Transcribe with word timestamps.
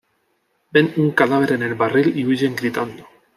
Ven 0.73 0.95
un 0.97 1.11
cadáver 1.11 1.51
en 1.53 1.61
el 1.61 1.75
barril 1.75 2.17
y 2.17 2.25
huyen 2.25 2.55
gritando. 2.55 3.05